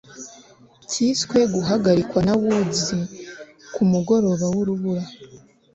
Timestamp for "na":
2.27-2.33